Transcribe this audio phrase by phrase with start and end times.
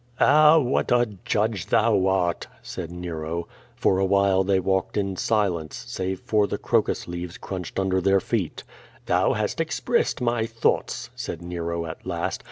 [0.19, 3.43] yy "Ah, what a judge thou art," said Xero.
[3.75, 8.63] For awhile they walked in silence, save for the crocus leaves crunched under their feet.
[9.05, 12.39] "Thou hast expressed my thoughts," said Xero, at last.